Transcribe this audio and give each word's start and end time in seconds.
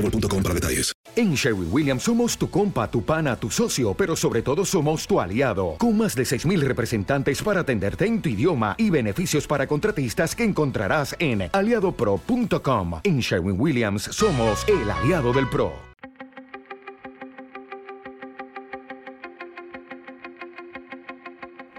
boostmobile.com 0.00 0.42
para 0.42 0.54
detalles. 0.54 0.92
En 1.16 1.34
Sherwin 1.34 1.68
Williams 1.72 2.04
somos 2.04 2.38
tu 2.38 2.48
compa, 2.48 2.90
tu 2.90 3.04
pana, 3.04 3.36
tu 3.36 3.50
socio, 3.50 3.94
pero 3.94 4.14
sobre 4.14 4.42
todo 4.42 4.64
somos 4.64 5.06
tu 5.06 5.20
aliado, 5.20 5.76
con 5.78 5.96
más 5.96 6.14
de 6.14 6.22
6.000 6.22 6.60
representantes 6.60 7.42
para 7.42 7.60
atenderte 7.60 8.06
en 8.06 8.22
tu 8.22 8.28
idioma 8.28 8.74
y 8.78 8.90
beneficios 8.90 9.46
para 9.46 9.66
contratistas 9.66 10.36
que 10.36 10.44
encontrarás 10.44 11.16
en 11.18 11.50
aliadopro.com. 11.52 13.00
En 13.02 13.20
Sherwin 13.20 13.60
Williams 13.60 14.02
somos 14.04 14.64
el 14.68 14.90
aliado 14.90 15.32
del 15.32 15.48
PRO. 15.48 15.72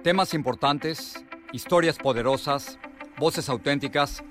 Temas 0.03 0.33
importantes, 0.33 1.23
historias 1.51 1.97
poderosas, 1.97 2.79
voces 3.17 3.47
auténticas. 3.49 4.23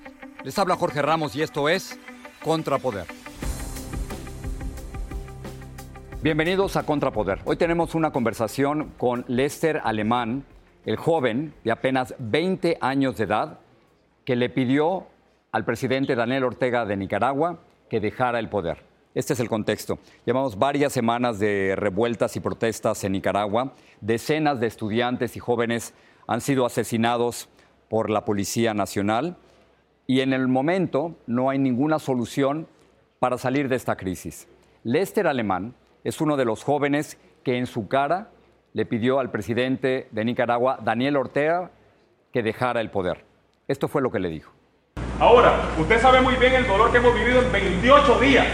Les 0.43 0.57
habla 0.57 0.75
Jorge 0.75 1.01
Ramos 1.01 1.35
y 1.35 1.41
esto 1.41 1.69
es 1.69 1.97
Contrapoder. 2.43 3.18
Bienvenidos 6.21 6.75
a 6.75 6.83
Contrapoder. 6.83 7.39
Hoy 7.45 7.55
tenemos 7.55 7.95
una 7.95 8.11
conversación 8.11 8.91
con 8.97 9.23
Lester 9.29 9.79
Alemán, 9.85 10.43
el 10.85 10.97
joven 10.97 11.53
de 11.63 11.71
apenas 11.71 12.13
20 12.19 12.77
años 12.81 13.15
de 13.15 13.23
edad, 13.23 13.59
que 14.25 14.35
le 14.35 14.49
pidió 14.49 15.07
al 15.53 15.63
presidente 15.63 16.15
Daniel 16.15 16.43
Ortega 16.43 16.85
de 16.85 16.97
Nicaragua 16.97 17.59
que 17.89 18.01
dejara 18.01 18.39
el 18.39 18.49
poder. 18.49 18.83
Este 19.15 19.31
es 19.31 19.39
el 19.39 19.47
contexto. 19.47 19.99
Llevamos 20.25 20.59
varias 20.59 20.91
semanas 20.91 21.39
de 21.39 21.75
revueltas 21.77 22.35
y 22.35 22.41
protestas 22.41 23.01
en 23.05 23.13
Nicaragua. 23.13 23.71
Decenas 24.01 24.59
de 24.59 24.67
estudiantes 24.67 25.37
y 25.37 25.39
jóvenes 25.39 25.93
han 26.27 26.41
sido 26.41 26.65
asesinados 26.65 27.47
por 27.87 28.09
la 28.09 28.25
Policía 28.25 28.73
Nacional 28.73 29.37
y 30.05 30.19
en 30.19 30.33
el 30.33 30.49
momento 30.49 31.15
no 31.27 31.49
hay 31.49 31.59
ninguna 31.59 31.97
solución 31.97 32.67
para 33.19 33.37
salir 33.37 33.69
de 33.69 33.77
esta 33.77 33.95
crisis. 33.95 34.49
Lester 34.83 35.25
Alemán 35.25 35.75
es 36.03 36.21
uno 36.21 36.37
de 36.37 36.45
los 36.45 36.63
jóvenes 36.63 37.17
que 37.43 37.57
en 37.57 37.65
su 37.67 37.87
cara 37.87 38.29
le 38.73 38.85
pidió 38.85 39.19
al 39.19 39.31
presidente 39.31 40.07
de 40.11 40.25
Nicaragua, 40.25 40.79
Daniel 40.81 41.17
Ortega, 41.17 41.71
que 42.31 42.43
dejara 42.43 42.81
el 42.81 42.89
poder. 42.89 43.25
Esto 43.67 43.87
fue 43.87 44.01
lo 44.01 44.11
que 44.11 44.19
le 44.19 44.29
dijo. 44.29 44.51
Ahora, 45.19 45.53
usted 45.77 45.99
sabe 45.99 46.21
muy 46.21 46.35
bien 46.35 46.53
el 46.53 46.67
dolor 46.67 46.91
que 46.91 46.97
hemos 46.97 47.13
vivido 47.13 47.41
en 47.41 47.51
28 47.51 48.19
días. 48.19 48.47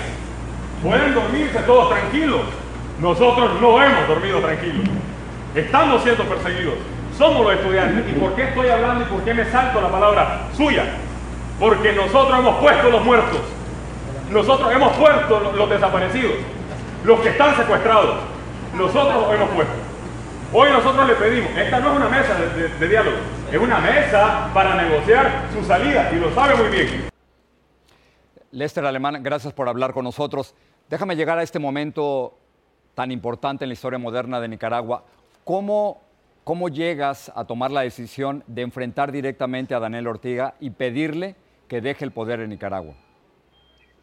Pueden 0.82 1.14
dormirse 1.14 1.60
todos 1.60 1.90
tranquilos. 1.90 2.42
Nosotros 3.00 3.62
no 3.62 3.82
hemos 3.84 4.08
dormido 4.08 4.40
tranquilos. 4.40 4.88
Estamos 5.54 6.02
siendo 6.04 6.24
perseguidos. 6.24 6.76
Somos 7.18 7.46
los 7.46 7.54
estudiantes. 7.54 8.10
¿Y 8.10 8.20
por 8.20 8.36
qué 8.36 8.44
estoy 8.44 8.68
hablando 8.70 9.06
y 9.06 9.08
por 9.08 9.24
qué 9.24 9.34
me 9.34 9.46
salto 9.46 9.80
la 9.80 9.90
palabra 9.90 10.48
suya? 10.56 10.86
Porque 11.60 11.94
nosotros 11.94 12.40
hemos 12.40 12.58
puesto 12.58 12.90
los 12.90 13.06
muertos. 13.06 13.42
Nosotros 14.32 14.72
hemos 14.74 14.98
puesto 14.98 15.54
los 15.56 15.70
desaparecidos. 15.70 16.34
Los 17.06 17.20
que 17.20 17.30
están 17.30 17.56
secuestrados. 17.56 18.20
Nosotros 18.76 19.34
hemos 19.34 19.50
puesto. 19.50 19.74
Hoy 20.52 20.70
nosotros 20.72 21.08
le 21.08 21.14
pedimos, 21.16 21.52
esta 21.56 21.80
no 21.80 21.92
es 21.92 21.98
una 21.98 22.10
mesa 22.10 22.36
de 22.80 22.88
diálogo, 22.88 23.18
es 23.52 23.60
una 23.60 23.80
mesa 23.80 24.50
para 24.54 24.76
negociar 24.76 25.50
su 25.54 25.64
salida 25.64 26.12
y 26.12 26.16
lo 26.16 26.34
sabe 26.34 26.56
muy 26.56 26.70
bien. 26.70 27.10
Lester 28.52 28.86
Alemán, 28.86 29.22
gracias 29.22 29.54
por 29.54 29.70
hablar 29.70 29.94
con 29.94 30.04
nosotros. 30.06 30.56
Déjame 30.90 31.16
llegar 31.16 31.38
a 31.38 31.44
este 31.44 31.60
momento 31.60 32.38
tan 32.96 33.12
importante 33.12 33.66
en 33.66 33.70
la 33.70 33.74
historia 33.74 34.00
moderna 34.00 34.40
de 34.40 34.48
Nicaragua. 34.48 35.04
¿Cómo, 35.44 36.02
cómo 36.44 36.70
llegas 36.70 37.32
a 37.36 37.46
tomar 37.46 37.70
la 37.70 37.82
decisión 37.82 38.44
de 38.48 38.64
enfrentar 38.64 39.12
directamente 39.12 39.76
a 39.76 39.80
Daniel 39.80 40.08
Ortega 40.08 40.56
y 40.60 40.72
pedirle 40.72 41.36
que 41.68 41.82
deje 41.82 42.06
el 42.06 42.12
poder 42.12 42.40
en 42.40 42.50
Nicaragua? 42.50 42.96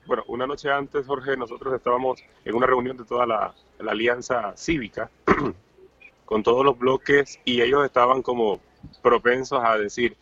Bueno, 0.07 0.25
una 0.27 0.47
noche 0.47 0.71
antes, 0.71 1.07
Jorge, 1.07 1.37
nosotros 1.37 1.73
estábamos 1.75 2.23
en 2.45 2.55
una 2.55 2.67
reunión 2.67 2.97
de 2.97 3.05
toda 3.05 3.27
la, 3.27 3.55
alianza 3.89 4.53
cívica 4.57 5.11
con 6.25 6.43
todos 6.43 6.65
los 6.65 6.79
bloques 6.79 7.41
y 7.45 7.61
ellos 7.63 7.85
estaban 7.85 8.23
como 8.23 8.61
propensos 9.03 9.61
a 9.63 9.77
decir, 9.79 10.17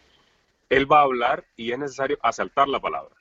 él 0.68 0.90
va 0.90 1.00
a 1.00 1.04
hablar 1.04 1.44
y 1.56 1.72
es 1.72 1.78
necesario 1.78 2.18
asaltar 2.22 2.68
la 2.68 2.80
palabra. 2.80 3.14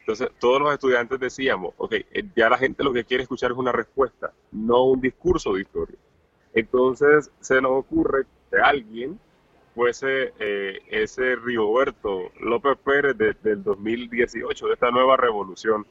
Entonces, 0.00 0.30
todos 0.40 0.60
los 0.60 0.72
estudiantes 0.72 1.20
decíamos, 1.20 1.74
ok, 1.76 1.92
eh, 1.92 2.24
ya 2.36 2.48
la 2.48 2.58
gente 2.58 2.82
lo 2.84 2.92
que 2.92 3.04
quiere 3.04 3.22
escuchar 3.24 3.52
es 3.52 3.56
una 3.56 3.72
respuesta, 3.72 4.32
no 4.52 4.84
un 4.84 5.00
discurso 5.00 5.54
de 5.54 5.62
historia. 5.62 5.98
Entonces, 6.54 7.30
se 7.40 7.60
nos 7.60 7.72
ocurre 7.72 8.24
que 8.50 8.58
alguien 8.58 9.20
fuese 9.74 10.32
eh, 10.40 10.80
ese 10.88 11.36
Rigoberto 11.36 12.30
López 12.40 12.76
Pérez 12.84 13.16
de- 13.16 13.34
del 13.34 13.62
2018, 13.62 14.66
de 14.66 14.74
esta 14.74 14.90
nueva 14.90 15.16
revolución. 15.16 15.86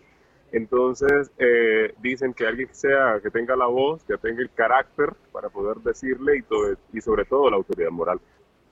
Entonces, 0.51 1.31
eh, 1.37 1.93
dicen 2.01 2.33
que 2.33 2.47
alguien 2.47 2.69
sea, 2.73 3.19
que 3.21 3.29
tenga 3.29 3.55
la 3.55 3.67
voz, 3.67 4.03
que 4.03 4.17
tenga 4.17 4.41
el 4.41 4.51
carácter 4.51 5.13
para 5.31 5.49
poder 5.49 5.77
decirle 5.77 6.37
y, 6.39 6.97
y 6.97 7.01
sobre 7.01 7.25
todo 7.25 7.49
la 7.49 7.57
autoridad 7.57 7.91
moral. 7.91 8.19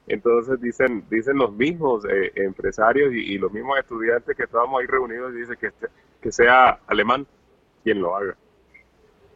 Entonces 0.07 0.59
dicen, 0.61 1.05
dicen 1.09 1.37
los 1.37 1.51
mismos 1.53 2.05
eh, 2.05 2.31
empresarios 2.35 3.13
y, 3.13 3.33
y 3.33 3.37
los 3.37 3.51
mismos 3.51 3.77
estudiantes 3.79 4.35
que 4.35 4.43
estábamos 4.43 4.81
ahí 4.81 4.87
reunidos, 4.87 5.33
dice 5.35 5.55
que, 5.57 5.67
este- 5.67 5.87
que 6.21 6.31
sea 6.31 6.79
alemán 6.87 7.27
quien 7.83 8.01
lo 8.01 8.15
haga. 8.15 8.35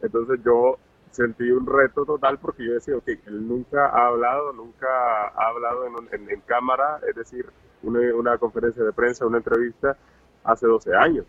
Entonces 0.02 0.40
yo 0.44 0.78
sentí 1.10 1.50
un 1.50 1.66
reto 1.66 2.04
total 2.04 2.38
porque 2.38 2.64
yo 2.64 2.74
decía, 2.74 2.96
ok, 2.96 3.08
él 3.26 3.46
nunca 3.46 3.88
ha 3.88 4.06
hablado, 4.08 4.52
nunca 4.52 4.88
ha 5.28 5.48
hablado 5.48 5.86
en, 5.86 5.94
en- 6.22 6.30
en 6.30 6.40
cámara, 6.42 7.00
es 7.08 7.14
decir, 7.14 7.46
una 7.82 8.38
conferencia 8.38 8.82
de 8.84 8.92
prensa, 8.92 9.26
una 9.26 9.38
entrevista 9.38 9.96
hace 10.44 10.66
12 10.66 10.94
años. 10.94 11.26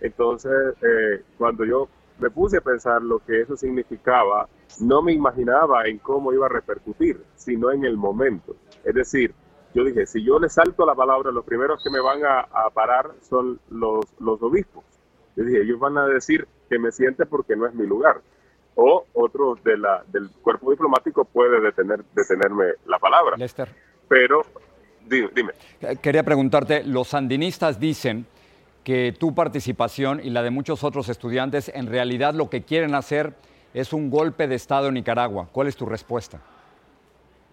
Entonces, 0.00 0.74
eh, 0.82 1.22
cuando 1.38 1.64
yo 1.64 1.88
me 2.18 2.30
puse 2.30 2.58
a 2.58 2.60
pensar 2.60 3.02
lo 3.02 3.18
que 3.18 3.42
eso 3.42 3.56
significaba, 3.56 4.48
no 4.80 5.02
me 5.02 5.12
imaginaba 5.12 5.84
en 5.86 5.98
cómo 5.98 6.32
iba 6.32 6.46
a 6.46 6.50
repercutir, 6.50 7.22
sino 7.34 7.70
en 7.70 7.84
el 7.84 7.96
momento. 7.96 8.56
Es 8.84 8.94
decir, 8.94 9.34
yo 9.74 9.84
dije, 9.84 10.06
si 10.06 10.24
yo 10.24 10.38
le 10.38 10.48
salto 10.48 10.86
la 10.86 10.94
palabra, 10.94 11.30
los 11.30 11.44
primeros 11.44 11.82
que 11.82 11.90
me 11.90 12.00
van 12.00 12.24
a, 12.24 12.40
a 12.40 12.70
parar 12.70 13.10
son 13.28 13.60
los, 13.70 14.06
los 14.20 14.42
obispos. 14.42 14.84
Yo 15.36 15.44
dije, 15.44 15.62
ellos 15.62 15.78
van 15.78 15.98
a 15.98 16.06
decir 16.06 16.48
que 16.70 16.78
me 16.78 16.90
siente 16.90 17.26
porque 17.26 17.56
no 17.56 17.66
es 17.66 17.74
mi 17.74 17.86
lugar. 17.86 18.20
O 18.74 19.04
otros 19.14 19.62
de 19.64 19.76
la, 19.76 20.02
del 20.08 20.30
cuerpo 20.42 20.70
diplomático 20.70 21.24
puede 21.24 21.60
detener, 21.60 22.04
detenerme 22.14 22.64
la 22.86 22.98
palabra. 22.98 23.36
Lester. 23.36 23.68
Pero, 24.08 24.42
dime, 25.06 25.30
dime. 25.34 25.52
Quería 26.00 26.22
preguntarte, 26.22 26.84
los 26.84 27.08
sandinistas 27.08 27.78
dicen 27.78 28.26
que 28.86 29.12
tu 29.18 29.34
participación 29.34 30.20
y 30.22 30.30
la 30.30 30.44
de 30.44 30.50
muchos 30.50 30.84
otros 30.84 31.08
estudiantes 31.08 31.72
en 31.74 31.88
realidad 31.88 32.34
lo 32.34 32.48
que 32.48 32.62
quieren 32.62 32.94
hacer 32.94 33.34
es 33.74 33.92
un 33.92 34.10
golpe 34.10 34.46
de 34.46 34.54
Estado 34.54 34.86
en 34.86 34.94
Nicaragua. 34.94 35.48
¿Cuál 35.50 35.66
es 35.66 35.74
tu 35.74 35.86
respuesta? 35.86 36.40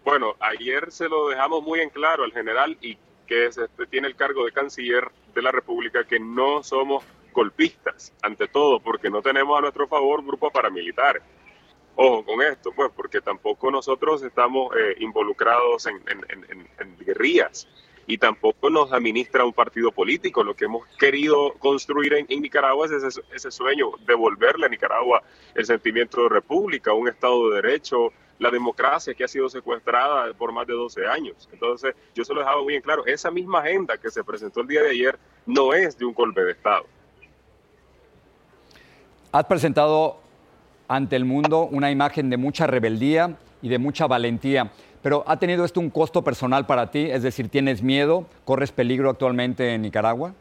Bueno, 0.05 0.35
ayer 0.39 0.91
se 0.91 1.09
lo 1.09 1.29
dejamos 1.29 1.63
muy 1.63 1.79
en 1.79 1.89
claro 1.89 2.23
al 2.23 2.31
general 2.33 2.77
y 2.81 2.99
que 3.25 3.47
es, 3.47 3.57
este, 3.57 3.87
tiene 3.87 4.09
el 4.09 4.15
cargo 4.15 4.45
de 4.45 4.51
canciller 4.51 5.09
de 5.33 5.41
la 5.41 5.51
República 5.51 6.03
que 6.03 6.19
no 6.19 6.61
somos 6.61 7.03
golpistas, 7.33 8.13
ante 8.21 8.47
todo, 8.47 8.79
porque 8.79 9.09
no 9.09 9.23
tenemos 9.23 9.57
a 9.57 9.61
nuestro 9.61 9.87
favor 9.87 10.23
grupos 10.23 10.53
paramilitares. 10.53 11.23
Ojo 11.95 12.23
con 12.25 12.43
esto, 12.43 12.71
pues, 12.75 12.91
porque 12.95 13.21
tampoco 13.21 13.71
nosotros 13.71 14.21
estamos 14.21 14.71
eh, 14.75 14.97
involucrados 14.99 15.87
en 15.87 16.97
guerrillas 16.99 17.67
y 18.07 18.17
tampoco 18.17 18.69
nos 18.69 18.91
administra 18.91 19.45
un 19.45 19.53
partido 19.53 19.91
político. 19.91 20.43
Lo 20.43 20.55
que 20.55 20.65
hemos 20.65 20.87
querido 20.97 21.53
construir 21.59 22.13
en, 22.13 22.41
Nicaragua 22.41 22.85
es 22.85 22.91
ese, 22.91 23.21
ese 23.33 23.51
sueño, 23.51 23.91
devolverle 24.05 24.65
a 24.65 24.69
Nicaragua 24.69 25.23
el 25.55 25.65
sentimiento 25.65 26.23
de 26.23 26.29
república, 26.29 26.93
un 26.93 27.07
Estado 27.07 27.49
de 27.49 27.61
Derecho, 27.61 28.11
la 28.39 28.51
democracia 28.51 29.13
que 29.13 29.23
ha 29.23 29.27
sido 29.27 29.49
secuestrada 29.49 30.33
por 30.33 30.51
más 30.51 30.67
de 30.67 30.73
12 30.73 31.07
años. 31.07 31.47
Entonces, 31.51 31.95
yo 32.13 32.23
se 32.25 32.33
lo 32.33 32.41
dejaba 32.41 32.61
muy 32.61 32.75
en 32.75 32.81
claro, 32.81 33.05
esa 33.05 33.31
misma 33.31 33.59
agenda 33.59 33.97
que 33.97 34.09
se 34.09 34.23
presentó 34.23 34.61
el 34.61 34.67
día 34.67 34.81
de 34.81 34.89
ayer 34.89 35.17
no 35.45 35.73
es 35.73 35.97
de 35.97 36.05
un 36.05 36.13
golpe 36.13 36.41
de 36.41 36.51
Estado. 36.51 36.85
Has 39.31 39.45
presentado 39.45 40.17
ante 40.87 41.15
el 41.15 41.25
mundo 41.25 41.63
una 41.63 41.89
imagen 41.89 42.29
de 42.29 42.37
mucha 42.37 42.67
rebeldía 42.67 43.37
y 43.61 43.69
de 43.69 43.79
mucha 43.79 44.07
valentía. 44.07 44.71
Pero 45.03 45.25
¿ha 45.27 45.37
tenido 45.37 45.65
esto 45.65 45.81
un 45.81 45.89
costo 45.89 46.23
personal 46.23 46.65
para 46.65 46.89
ti? 46.89 47.11
Es 47.11 47.21
decir, 47.21 47.49
¿tienes 47.49 47.83
miedo? 47.83 48.25
¿Corres 48.45 48.71
peligro 48.71 49.09
actualmente 49.09 49.73
en 49.73 49.81
Nicaragua? 49.81 50.33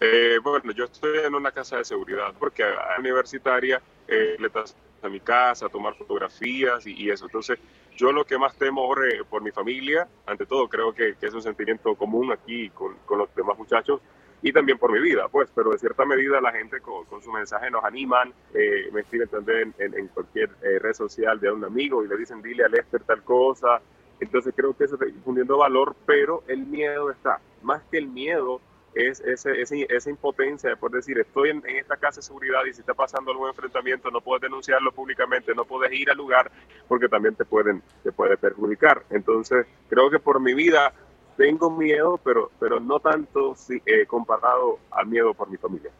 Eh, 0.00 0.38
bueno, 0.42 0.72
yo 0.72 0.86
estoy 0.86 1.18
en 1.18 1.34
una 1.34 1.52
casa 1.52 1.76
de 1.76 1.84
seguridad 1.84 2.32
porque 2.38 2.64
a 2.64 2.98
universitaria 2.98 3.80
eh, 4.08 4.36
le 4.40 4.46
estás 4.46 4.74
a 5.02 5.08
mi 5.08 5.20
casa 5.20 5.66
a 5.66 5.68
tomar 5.68 5.94
fotografías 5.94 6.86
y, 6.86 7.10
eso. 7.10 7.26
Entonces, 7.26 7.58
yo 7.94 8.10
lo 8.10 8.24
que 8.24 8.38
más 8.38 8.56
temo 8.56 8.88
por 9.28 9.42
mi 9.42 9.50
familia, 9.50 10.08
ante 10.24 10.46
todo, 10.46 10.66
creo 10.68 10.94
que, 10.94 11.14
es 11.20 11.34
un 11.34 11.42
sentimiento 11.42 11.94
común 11.94 12.32
aquí 12.32 12.70
con, 12.70 12.96
con, 13.04 13.18
los 13.18 13.34
demás 13.34 13.58
muchachos 13.58 14.00
y 14.42 14.52
también 14.52 14.76
por 14.76 14.92
mi 14.92 15.00
vida, 15.00 15.28
pues, 15.28 15.48
pero 15.54 15.70
de 15.70 15.78
cierta 15.78 16.04
medida 16.04 16.40
la 16.40 16.52
gente 16.52 16.80
con, 16.80 17.06
su 17.22 17.30
mensaje 17.30 17.70
nos 17.70 17.84
animan, 17.84 18.32
eh, 18.52 18.90
me 18.92 19.02
escriben 19.02 19.28
también 19.28 19.72
en, 19.78 20.08
cualquier 20.08 20.50
eh, 20.62 20.80
red 20.80 20.94
social 20.94 21.38
de 21.38 21.50
un 21.50 21.64
amigo 21.64 22.04
y 22.04 22.08
le 22.08 22.16
dicen, 22.16 22.42
dile 22.42 22.64
a 22.64 22.68
Lester 22.68 23.02
tal 23.04 23.22
cosa. 23.22 23.80
Entonces 24.20 24.52
creo 24.56 24.76
que 24.76 24.84
eso 24.84 24.94
está 24.94 25.06
difundiendo 25.06 25.58
valor, 25.58 25.94
pero 26.06 26.42
el 26.48 26.66
miedo 26.66 27.10
está. 27.10 27.40
Más 27.62 27.82
que 27.90 27.98
el 27.98 28.08
miedo, 28.08 28.60
es 28.94 29.20
ese, 29.20 29.86
esa 29.88 30.10
impotencia 30.10 30.70
de 30.70 30.76
poder 30.76 30.96
decir, 30.96 31.18
estoy 31.18 31.50
en, 31.50 31.62
esta 31.66 31.96
casa 31.96 32.20
de 32.20 32.22
seguridad 32.22 32.64
y 32.68 32.74
si 32.74 32.80
está 32.80 32.94
pasando 32.94 33.30
algún 33.30 33.48
enfrentamiento 33.48 34.10
no 34.10 34.20
puedes 34.20 34.42
denunciarlo 34.42 34.92
públicamente, 34.92 35.54
no 35.54 35.64
puedes 35.64 35.92
ir 35.92 36.10
al 36.10 36.16
lugar 36.16 36.50
porque 36.88 37.08
también 37.08 37.34
te 37.34 37.44
pueden 37.44 37.82
te 38.02 38.12
puede 38.12 38.36
perjudicar. 38.36 39.02
Entonces, 39.10 39.66
creo 39.88 40.10
que 40.10 40.18
por 40.18 40.40
mi 40.40 40.54
vida 40.54 40.92
tengo 41.36 41.70
miedo, 41.70 42.18
pero, 42.22 42.50
pero 42.58 42.80
no 42.80 43.00
tanto 43.00 43.54
eh, 43.86 44.06
comparado 44.06 44.78
al 44.90 45.06
miedo 45.06 45.34
por 45.34 45.50
mi 45.50 45.56
familia. 45.56 45.90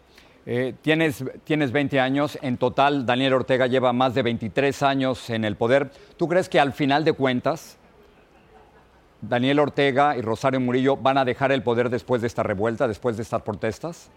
Eh, 0.44 0.74
tienes, 0.82 1.24
tienes 1.44 1.70
20 1.70 2.00
años, 2.00 2.38
en 2.42 2.56
total 2.56 3.06
Daniel 3.06 3.34
Ortega 3.34 3.66
lleva 3.68 3.92
más 3.92 4.14
de 4.14 4.22
23 4.22 4.82
años 4.82 5.30
en 5.30 5.44
el 5.44 5.56
poder. 5.56 5.90
¿Tú 6.16 6.28
crees 6.28 6.48
que 6.48 6.58
al 6.58 6.72
final 6.72 7.04
de 7.04 7.12
cuentas 7.12 7.78
Daniel 9.20 9.60
Ortega 9.60 10.16
y 10.16 10.20
Rosario 10.20 10.58
Murillo 10.58 10.96
van 10.96 11.16
a 11.16 11.24
dejar 11.24 11.52
el 11.52 11.62
poder 11.62 11.90
después 11.90 12.20
de 12.22 12.26
esta 12.26 12.42
revuelta, 12.42 12.88
después 12.88 13.16
de 13.16 13.22
estas 13.22 13.42
protestas? 13.42 14.10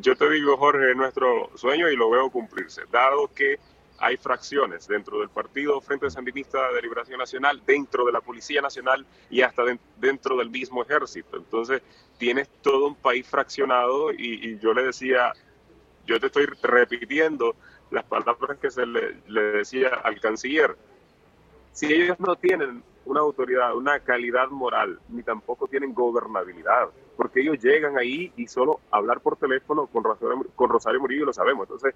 Yo 0.00 0.14
te 0.14 0.30
digo, 0.30 0.56
Jorge, 0.56 0.94
nuestro 0.94 1.50
sueño 1.56 1.88
y 1.88 1.96
lo 1.96 2.10
veo 2.10 2.30
cumplirse, 2.30 2.82
dado 2.92 3.28
que 3.34 3.58
hay 3.98 4.16
fracciones 4.16 4.86
dentro 4.86 5.20
del 5.20 5.28
Partido 5.28 5.80
Frente 5.80 6.10
Sandinista 6.10 6.72
de 6.72 6.82
Liberación 6.82 7.18
Nacional, 7.18 7.62
dentro 7.66 8.04
de 8.04 8.12
la 8.12 8.20
Policía 8.20 8.60
Nacional 8.60 9.06
y 9.30 9.42
hasta 9.42 9.62
dentro 9.96 10.36
del 10.36 10.50
mismo 10.50 10.82
ejército. 10.82 11.36
Entonces, 11.36 11.82
tienes 12.18 12.48
todo 12.62 12.88
un 12.88 12.94
país 12.94 13.26
fraccionado 13.26 14.12
y, 14.12 14.58
yo 14.58 14.72
le 14.74 14.84
decía, 14.84 15.32
yo 16.06 16.20
te 16.20 16.26
estoy 16.26 16.46
repitiendo 16.62 17.56
las 17.90 18.04
palabras 18.04 18.58
que 18.58 18.70
se 18.70 18.84
le, 18.84 19.16
le 19.28 19.42
decía 19.42 19.88
al 20.02 20.20
canciller 20.20 20.76
si 21.72 21.92
ellos 21.92 22.18
no 22.18 22.36
tienen 22.36 22.82
una 23.04 23.20
autoridad, 23.20 23.76
una 23.76 24.00
calidad 24.00 24.48
moral, 24.48 24.98
ni 25.10 25.22
tampoco 25.22 25.68
tienen 25.68 25.92
gobernabilidad, 25.92 26.88
porque 27.16 27.40
ellos 27.40 27.58
llegan 27.62 27.98
ahí 27.98 28.32
y 28.34 28.46
solo 28.46 28.80
hablar 28.90 29.20
por 29.20 29.36
teléfono 29.36 29.86
con 29.86 30.02
Rosario, 30.02 30.46
con 30.54 30.70
Rosario 30.70 31.00
Murillo 31.00 31.26
lo 31.26 31.32
sabemos. 31.34 31.64
Entonces, 31.64 31.94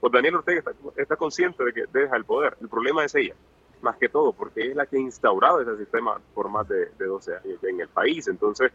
pues 0.00 0.12
Daniel 0.12 0.36
Ortega 0.36 0.72
está, 0.96 1.16
consciente 1.16 1.64
de 1.64 1.72
que 1.72 1.84
deja 1.92 2.16
el 2.16 2.24
poder. 2.24 2.56
El 2.60 2.68
problema 2.68 3.04
es 3.04 3.14
ella, 3.14 3.34
más 3.82 3.96
que 3.96 4.08
todo, 4.08 4.32
porque 4.32 4.70
es 4.70 4.76
la 4.76 4.86
que 4.86 4.96
ha 4.96 5.00
instaurado 5.00 5.60
ese 5.60 5.76
sistema 5.76 6.20
por 6.34 6.48
más 6.48 6.66
de, 6.68 6.86
12 6.98 7.36
años 7.36 7.64
en 7.64 7.80
el 7.80 7.88
país. 7.88 8.26
Entonces, 8.28 8.72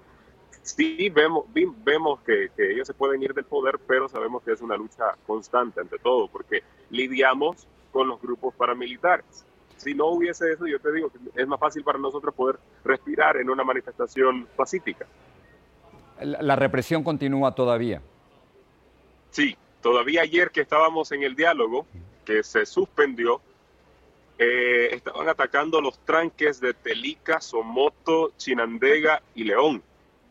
sí 0.62 1.10
vemos, 1.10 1.46
vemos 1.84 2.20
que, 2.22 2.50
que 2.56 2.74
ellos 2.74 2.88
se 2.88 2.94
pueden 2.94 3.24
ir 3.24 3.34
del 3.34 3.46
poder, 3.46 3.80
pero 3.88 4.08
sabemos 4.08 4.44
que 4.44 4.52
es 4.52 4.62
una 4.62 4.78
lucha 4.78 5.16
constante 5.26 5.82
ante 5.82 5.98
todo, 6.00 6.28
porque 6.28 6.64
lidiamos 6.92 7.68
con 7.92 8.08
los 8.08 8.22
grupos 8.22 8.54
paramilitares 8.56 9.46
si 9.78 9.94
no 9.94 10.08
hubiese 10.08 10.52
eso, 10.52 10.66
yo 10.68 10.80
te 10.80 10.92
digo 10.92 11.10
que 11.10 11.42
es 11.42 11.48
más 11.48 11.60
fácil 11.60 11.84
para 11.84 12.00
nosotros 12.00 12.34
poder 12.34 12.58
respirar 12.84 13.38
en 13.38 13.50
una 13.50 13.64
manifestación 13.64 14.48
pacífica. 14.56 15.06
La 16.22 16.56
represión 16.56 17.04
continúa 17.04 17.54
todavía. 17.54 18.02
Sí, 19.32 19.56
todavía 19.86 20.24
ayer 20.24 20.50
que 20.50 20.62
estábamos 20.62 21.12
en 21.12 21.22
el 21.22 21.36
diálogo, 21.36 21.86
que 22.26 22.42
se 22.42 22.66
suspendió, 22.66 23.40
eh, 24.40 24.90
estaban 24.94 25.30
atacando 25.30 25.80
los 25.80 26.00
tranques 26.00 26.60
de 26.60 26.74
Telica, 26.74 27.40
Somoto, 27.40 28.34
Chinandega 28.36 29.22
y 29.36 29.44
León. 29.44 29.84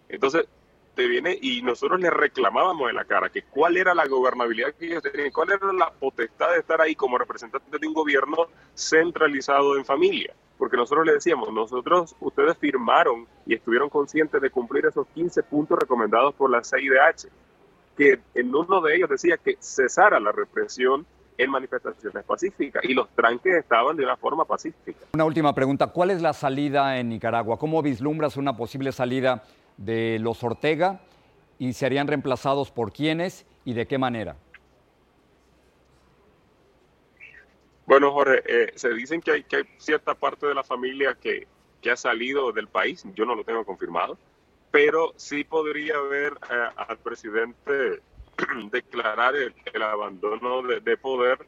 Entonces, 0.08 0.48
te 0.96 1.06
viene 1.06 1.38
y 1.40 1.62
nosotros 1.62 2.00
le 2.00 2.10
reclamábamos 2.10 2.90
en 2.90 2.96
la 2.96 3.04
cara 3.04 3.28
que 3.28 3.44
cuál 3.44 3.76
era 3.76 3.94
la 3.94 4.08
gobernabilidad 4.08 4.74
que 4.74 4.86
ellos 4.86 5.04
tenían, 5.04 5.30
cuál 5.30 5.52
era 5.52 5.72
la 5.72 5.92
potestad 5.92 6.50
de 6.50 6.58
estar 6.58 6.80
ahí 6.80 6.96
como 6.96 7.16
representantes 7.16 7.80
de 7.80 7.86
un 7.86 7.94
gobierno 7.94 8.48
centralizado 8.74 9.76
en 9.76 9.84
familia. 9.84 10.34
Porque 10.58 10.76
nosotros 10.76 11.06
le 11.06 11.12
decíamos, 11.12 11.52
nosotros, 11.52 12.16
ustedes 12.18 12.58
firmaron 12.58 13.28
y 13.46 13.54
estuvieron 13.54 13.88
conscientes 13.88 14.42
de 14.42 14.50
cumplir 14.50 14.86
esos 14.86 15.06
15 15.14 15.44
puntos 15.44 15.78
recomendados 15.78 16.34
por 16.34 16.50
la 16.50 16.64
CIDH, 16.64 17.28
que 17.96 18.20
en 18.34 18.54
uno 18.54 18.80
de 18.80 18.96
ellos 18.96 19.10
decía 19.10 19.36
que 19.36 19.56
cesara 19.60 20.20
la 20.20 20.32
represión 20.32 21.06
en 21.36 21.50
manifestaciones 21.50 22.24
pacíficas 22.24 22.84
y 22.84 22.94
los 22.94 23.08
tranques 23.10 23.54
estaban 23.54 23.96
de 23.96 24.04
una 24.04 24.16
forma 24.16 24.44
pacífica. 24.44 25.00
Una 25.14 25.24
última 25.24 25.54
pregunta, 25.54 25.88
¿cuál 25.88 26.10
es 26.10 26.22
la 26.22 26.32
salida 26.32 26.98
en 26.98 27.08
Nicaragua? 27.08 27.58
¿Cómo 27.58 27.82
vislumbras 27.82 28.36
una 28.36 28.56
posible 28.56 28.92
salida 28.92 29.42
de 29.76 30.18
los 30.20 30.42
Ortega 30.44 31.00
y 31.58 31.72
serían 31.72 32.06
reemplazados 32.06 32.70
por 32.70 32.92
quiénes 32.92 33.46
y 33.64 33.72
de 33.74 33.86
qué 33.86 33.98
manera? 33.98 34.36
Bueno, 37.86 38.12
Jorge, 38.12 38.42
eh, 38.46 38.72
se 38.76 38.94
dicen 38.94 39.20
que 39.20 39.30
hay, 39.32 39.44
cierta 39.76 40.14
parte 40.14 40.46
de 40.46 40.54
la 40.54 40.64
familia 40.64 41.16
que, 41.20 41.46
ha 41.90 41.96
salido 41.96 42.50
del 42.50 42.66
país, 42.66 43.04
yo 43.14 43.26
no 43.26 43.34
lo 43.34 43.44
tengo 43.44 43.62
confirmado, 43.66 44.16
pero 44.74 45.12
sí 45.14 45.44
podría 45.44 45.94
haber 45.94 46.32
eh, 46.32 46.68
al 46.76 46.98
presidente 46.98 48.02
declarar 48.72 49.36
el, 49.36 49.54
abandono 49.80 50.62
de, 50.62 50.96
poder 50.96 51.38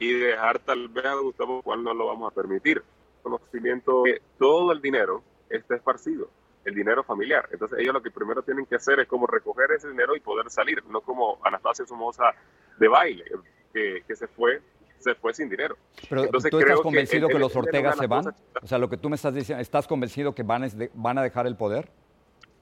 y 0.00 0.14
dejar 0.14 0.58
tal 0.58 0.88
vez 0.88 1.04
a 1.04 1.14
Gustavo 1.14 1.62
cual 1.62 1.84
no 1.84 1.94
lo 1.94 2.08
vamos 2.08 2.32
a 2.32 2.34
permitir. 2.34 2.82
Conocimiento 3.22 4.02
que 4.02 4.20
todo 4.36 4.72
el 4.72 4.82
dinero 4.82 5.22
está 5.48 5.76
esparcido 5.76 6.28
el 6.64 6.74
dinero 6.74 7.04
familiar. 7.04 7.48
Entonces 7.52 7.78
ellos 7.78 7.94
lo 7.94 8.02
que 8.02 8.10
primero 8.10 8.42
tienen 8.42 8.66
que 8.66 8.74
hacer 8.74 8.98
es 8.98 9.06
como 9.06 9.28
recoger 9.28 9.70
ese 9.70 9.88
dinero 9.88 10.16
y 10.16 10.20
poder 10.20 10.50
salir, 10.50 10.84
no 10.86 11.02
como 11.02 11.38
Anastasia 11.44 11.86
Somoza 11.86 12.34
de 12.80 12.88
baile, 12.88 13.24
que, 13.72 14.02
se 14.12 14.26
fue 14.26 14.60
se 14.98 15.14
fue 15.14 15.32
sin 15.32 15.48
dinero. 15.48 15.76
Pero 16.08 16.24
Entonces, 16.24 16.50
¿tú 16.50 16.58
estás 16.58 16.80
convencido 16.80 17.28
que, 17.28 17.38
los 17.38 17.54
Ortega 17.54 17.92
se 17.92 18.08
van? 18.08 18.34
O 18.60 18.66
sea, 18.66 18.76
lo 18.76 18.90
que 18.90 18.96
tú 18.96 19.08
me 19.08 19.14
estás 19.14 19.32
diciendo, 19.32 19.62
¿estás 19.62 19.86
convencido 19.86 20.34
que 20.34 20.42
van, 20.42 20.68
van 20.94 21.16
a 21.16 21.22
dejar 21.22 21.46
el 21.46 21.56
poder? 21.56 21.88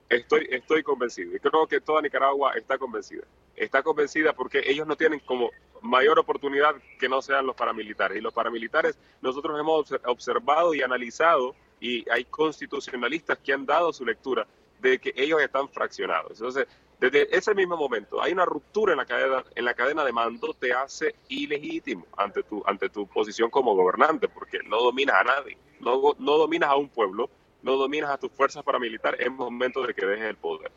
Estoy, 0.09 0.49
estoy 0.51 0.83
convencido 0.83 1.37
y 1.37 1.39
creo 1.39 1.67
que 1.67 1.81
toda 1.81 2.01
Nicaragua 2.01 2.53
está 2.55 2.79
convencida. 2.79 3.25
Está 3.55 3.83
convencida 3.83 4.33
porque 4.33 4.63
ellos 4.65 4.87
no 4.87 4.97
tienen 4.97 5.21
como 5.21 5.51
mayor 5.83 6.19
oportunidad 6.19 6.75
que 6.99 7.09
no 7.09 7.21
sean 7.21 7.47
los 7.47 7.55
paramilitares. 7.55 8.17
Y 8.17 8.21
los 8.21 8.33
paramilitares 8.33 8.99
nosotros 9.21 9.59
hemos 9.61 9.93
observado 10.07 10.73
y 10.75 10.83
analizado 10.83 11.55
y 11.81 12.09
hay 12.11 12.25
constitucionalistas 12.25 13.39
que 13.39 13.53
han 13.53 13.67
dado 13.67 13.93
su 13.93 14.05
lectura 14.05 14.47
de 14.81 14.99
que 14.99 15.13
ellos 15.17 15.41
están 15.43 15.69
fraccionados. 15.69 16.33
Entonces, 16.33 16.67
desde 17.01 17.37
ese 17.37 17.55
mismo 17.55 17.77
momento, 17.77 18.21
hay 18.21 18.33
una 18.33 18.45
ruptura 18.45 18.93
en 18.93 18.99
la 18.99 19.07
cadena, 19.07 19.45
en 19.55 19.65
la 19.65 19.75
cadena 19.75 20.05
de 20.05 20.13
mando, 20.13 20.55
te 20.55 20.73
hace 20.73 21.15
ilegítimo 21.29 22.07
ante 22.17 22.43
tu, 22.43 22.63
ante 22.67 22.89
tu 22.89 23.07
posición 23.07 23.51
como 23.51 23.75
gobernante, 23.75 24.29
porque 24.29 24.59
no 24.65 24.83
dominas 24.83 25.17
a 25.17 25.25
nadie, 25.25 25.57
no, 25.81 26.15
no 26.19 26.39
dominas 26.39 26.71
a 26.71 26.77
un 26.77 26.89
pueblo, 26.89 27.31
no 27.63 27.77
dominas 27.77 28.11
a 28.11 28.19
tus 28.19 28.31
fuerzas 28.33 28.63
paramilitares 28.63 29.21
en 29.27 29.35
momento 29.35 29.87
de 29.87 29.95
que 29.95 30.07
dejes 30.07 30.27
el 30.27 30.37
poder. 30.37 30.71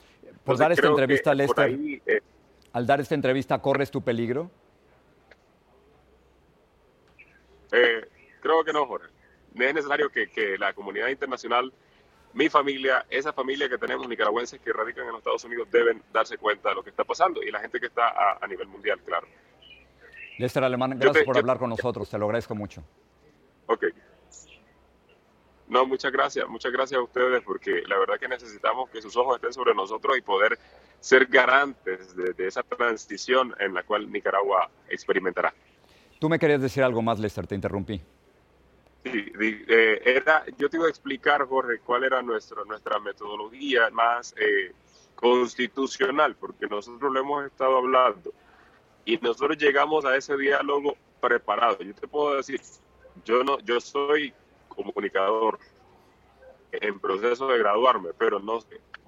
Por 0.43 0.57
dar 0.57 0.71
esta 0.71 0.87
entrevista, 0.87 1.33
Lester, 1.33 1.77
eh, 2.05 2.21
al 2.73 2.87
dar 2.87 2.99
esta 3.01 3.15
entrevista, 3.15 3.61
¿corres 3.61 3.91
tu 3.91 4.01
peligro? 4.01 4.49
Eh, 7.71 8.07
creo 8.41 8.63
que 8.63 8.73
no, 8.73 8.85
Jorge 8.85 9.07
es 9.55 9.73
necesario 9.73 10.09
que, 10.09 10.57
la 10.57 10.73
comunidad 10.73 11.07
internacional, 11.09 11.71
mi 12.33 12.49
familia, 12.49 13.05
esa 13.09 13.33
familia 13.33 13.67
que 13.67 13.77
tenemos 13.77 14.07
nicaragüenses 14.07 14.59
que 14.61 14.71
radican 14.71 15.05
en 15.05 15.11
los 15.11 15.19
Estados 15.19 15.43
Unidos 15.43 15.67
deben 15.71 16.01
darse 16.13 16.37
cuenta 16.37 16.69
de 16.69 16.75
lo 16.75 16.83
que 16.83 16.89
está 16.89 17.03
pasando 17.03 17.43
y 17.43 17.51
la 17.51 17.59
gente 17.59 17.79
que 17.79 17.87
está 17.87 18.37
a, 18.41 18.47
nivel 18.47 18.67
mundial, 18.67 18.99
claro. 19.05 19.27
Lester 20.37 20.63
Alemán, 20.63 20.97
gracias 20.97 21.25
por 21.25 21.37
hablar 21.37 21.57
con 21.59 21.69
nosotros, 21.69 22.09
te 22.09 22.17
lo 22.17 22.25
agradezco 22.25 22.55
mucho. 22.55 22.83
Ok. 23.67 23.85
No, 25.71 25.85
muchas 25.85 26.11
gracias, 26.11 26.45
muchas 26.49 26.69
gracias 26.73 26.99
a 26.99 27.01
ustedes 27.01 27.41
porque 27.43 27.83
la 27.87 27.97
verdad 27.97 28.19
que 28.19 28.27
necesitamos 28.27 28.89
que 28.89 29.01
sus 29.01 29.15
ojos 29.15 29.37
estén 29.37 29.53
sobre 29.53 29.73
nosotros 29.73 30.17
y 30.17 30.21
poder 30.21 30.59
ser 30.99 31.27
garantes 31.27 32.13
de 32.13 32.45
esa 32.45 32.61
transición 32.61 33.55
en 33.57 33.73
la 33.73 33.83
cual 33.83 34.11
Nicaragua 34.11 34.69
experimentará. 34.89 35.53
Tú 36.19 36.27
me 36.27 36.37
querías 36.37 36.61
decir 36.61 36.83
algo 36.83 37.01
más, 37.01 37.19
Lester, 37.19 37.47
te 37.47 37.55
interrumpí. 37.55 38.01
Sí, 39.05 39.31
eh, 39.39 40.01
era, 40.03 40.43
yo 40.57 40.69
te 40.69 40.75
iba 40.75 40.87
a 40.87 40.89
explicar, 40.89 41.47
Jorge, 41.47 41.79
cuál 41.79 42.03
era 42.03 42.21
nuestro, 42.21 42.65
nuestra 42.65 42.99
metodología 42.99 43.89
más 43.91 44.35
eh, 44.37 44.73
constitucional, 45.15 46.35
porque 46.35 46.67
nosotros 46.67 47.13
lo 47.13 47.17
hemos 47.17 47.45
estado 47.45 47.77
hablando 47.77 48.33
y 49.05 49.15
nosotros 49.19 49.57
llegamos 49.57 50.03
a 50.03 50.17
ese 50.17 50.35
diálogo 50.35 50.97
preparado. 51.21 51.81
Yo 51.81 51.95
te 51.95 52.09
puedo 52.09 52.35
decir, 52.35 52.59
yo 53.23 53.41
no, 53.45 53.57
yo 53.61 53.79
soy 53.79 54.33
comunicador 54.75 55.59
en 56.71 56.99
proceso 56.99 57.47
de 57.47 57.57
graduarme, 57.57 58.09
pero 58.17 58.39
no 58.39 58.59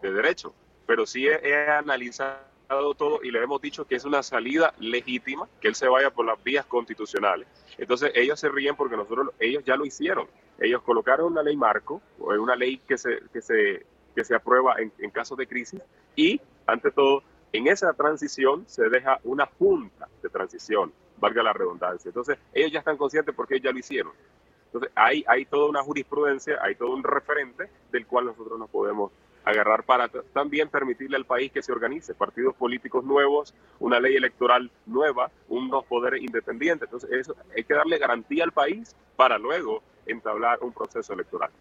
de 0.02 0.12
derecho, 0.12 0.54
pero 0.86 1.06
sí 1.06 1.28
he, 1.28 1.70
analizado 1.70 2.94
todo 2.98 3.20
y 3.24 3.32
le 3.32 3.42
hemos 3.42 3.62
dicho 3.62 3.86
que 3.86 3.96
es 3.96 4.06
una 4.06 4.24
salida 4.24 4.74
legítima 4.80 5.48
que 5.62 5.68
él 5.68 5.76
se 5.76 5.88
vaya 5.88 6.10
por 6.10 6.26
las 6.26 6.42
vías 6.44 6.66
constitucionales. 6.66 7.48
Entonces 7.78 8.12
ellos 8.16 8.40
se 8.40 8.50
ríen 8.50 8.76
porque 8.76 8.98
nosotros 8.98 9.30
ellos 9.40 9.64
ya 9.64 9.76
lo 9.76 9.86
hicieron. 9.86 10.28
Ellos 10.60 10.82
colocaron 10.82 11.32
una 11.32 11.44
ley 11.44 11.56
marco, 11.56 12.02
o 12.20 12.34
una 12.34 12.56
ley 12.56 12.78
que 12.78 12.98
se, 12.98 13.20
que 13.32 13.42
se, 13.42 13.86
que 14.16 14.24
se 14.24 14.36
aprueba 14.36 14.76
en, 14.80 14.92
en 15.00 15.10
casos 15.10 15.38
de 15.38 15.48
crisis 15.48 15.82
y, 16.16 16.40
ante 16.68 16.92
todo, 16.92 17.24
en 17.52 17.68
esa 17.68 17.94
transición 17.94 18.66
se 18.68 18.90
deja 18.90 19.20
una 19.24 19.46
junta 19.46 20.08
de 20.22 20.30
transición, 20.30 20.92
valga 21.18 21.44
la 21.44 21.54
redundancia. 21.54 22.10
Entonces, 22.10 22.38
ellos 22.54 22.72
ya 22.72 22.80
están 22.80 22.98
conscientes 22.98 23.34
porque 23.36 23.56
ellos 23.56 23.66
ya 23.66 23.72
lo 23.72 23.80
hicieron. 23.80 24.14
Entonces, 24.74 24.92
hay, 24.96 25.24
hay 25.28 25.46
toda 25.46 25.70
una 25.70 25.84
jurisprudencia, 25.84 26.58
hay 26.62 26.74
todo 26.74 26.94
un 26.94 27.04
referente 27.04 27.70
del 27.92 28.08
cual 28.08 28.26
nosotros 28.26 28.58
nos 28.58 28.70
podemos 28.72 29.12
agarrar 29.46 29.84
para 29.84 30.10
también 30.34 30.70
permitirle 30.70 31.16
al 31.18 31.26
país 31.26 31.52
que 31.52 31.62
se 31.62 31.72
organice, 31.72 32.16
partidos 32.16 32.56
políticos 32.56 33.04
nuevos, 33.04 33.54
una 33.80 34.00
ley 34.00 34.16
electoral 34.16 34.72
nueva, 34.86 35.30
unos 35.50 35.86
poderes 35.86 36.24
independientes. 36.24 36.88
Entonces, 36.88 37.12
eso, 37.12 37.36
hay 37.56 37.64
que 37.64 37.74
darle 37.76 38.00
garantía 38.00 38.46
al 38.46 38.52
país 38.52 38.96
para 39.16 39.38
luego 39.38 39.84
entablar 40.08 40.60
un 40.62 40.72
proceso 40.72 41.14
electoral. 41.14 41.52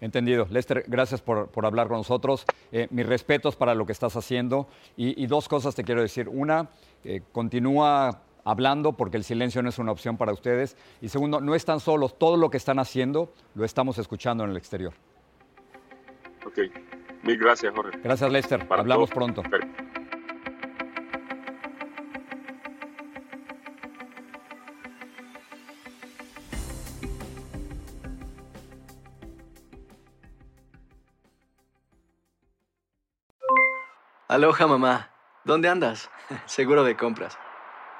Entendido. 0.00 0.48
Lester, 0.50 0.84
gracias 0.88 1.20
por, 1.20 1.48
hablar 1.62 1.88
con 1.88 1.98
nosotros. 1.98 2.44
Eh, 2.72 2.88
mis 2.90 3.06
respetos 3.06 3.54
para 3.54 3.74
lo 3.74 3.86
que 3.86 3.92
estás 3.92 4.16
haciendo. 4.16 4.66
Y, 4.96 5.26
dos 5.26 5.48
cosas 5.48 5.76
te 5.76 5.84
quiero 5.84 6.00
decir. 6.00 6.28
Una, 6.28 6.70
eh, 7.04 7.22
continúa 7.30 8.22
hablando 8.44 8.92
porque 8.92 9.16
el 9.16 9.24
silencio 9.24 9.62
no 9.62 9.68
es 9.68 9.78
una 9.78 9.92
opción 9.92 10.16
para 10.16 10.32
ustedes. 10.32 10.76
Y 11.00 11.08
segundo, 11.08 11.40
no 11.40 11.54
están 11.54 11.80
solos. 11.80 12.18
Todo 12.18 12.36
lo 12.36 12.50
que 12.50 12.56
están 12.56 12.78
haciendo 12.78 13.32
lo 13.54 13.64
estamos 13.64 13.98
escuchando 13.98 14.44
en 14.44 14.50
el 14.50 14.56
exterior. 14.56 14.92
Ok. 16.46 16.58
Mil 17.22 17.38
gracias, 17.38 17.72
Jorge. 17.74 17.98
Gracias, 18.02 18.30
Lester. 18.30 18.66
Hablamos 18.68 19.10
pronto. 19.10 19.42
Aloha, 34.32 34.66
mamá. 34.66 35.10
¿Dónde 35.44 35.68
andas? 35.68 36.10
Seguro 36.46 36.84
de 36.84 36.96
compras. 36.96 37.36